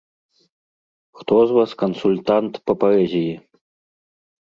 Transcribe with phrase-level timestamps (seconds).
[1.19, 3.33] Хто з вас кансультант па паэзіі?